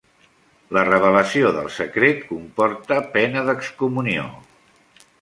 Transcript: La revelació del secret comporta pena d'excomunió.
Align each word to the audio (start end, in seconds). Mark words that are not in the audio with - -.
La 0.77 0.83
revelació 0.87 1.51
del 1.59 1.69
secret 1.77 2.25
comporta 2.33 3.01
pena 3.19 3.47
d'excomunió. 3.51 4.29